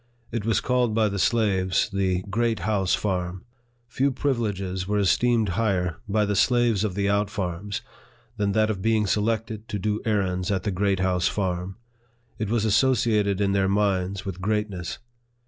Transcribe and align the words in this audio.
It 0.31 0.45
was 0.47 0.61
called 0.61 0.95
by 0.95 1.09
the 1.09 1.19
slaves 1.19 1.87
the 1.87 2.23
Great 2.23 2.61
House 2.61 2.95
Farm. 2.95 3.45
Few 3.87 4.09
privileges 4.11 4.87
were 4.87 4.97
esteemed 4.97 5.49
higher, 5.49 5.97
by 6.09 6.25
the 6.25 6.35
slaves 6.35 6.83
of 6.83 6.95
the 6.95 7.07
out 7.07 7.29
farms, 7.29 7.83
than 8.35 8.53
that 8.53 8.71
of 8.71 8.81
being 8.81 9.05
selected 9.05 9.67
to 9.67 9.77
do 9.77 10.01
errands 10.03 10.49
at 10.49 10.63
the 10.63 10.71
Great 10.71 11.01
House 11.01 11.27
Farm. 11.27 11.75
It 12.39 12.49
was 12.49 12.65
associated 12.65 13.39
in 13.39 13.51
their 13.51 13.69
minds 13.69 14.25
with 14.25 14.41
greatness. 14.41 14.97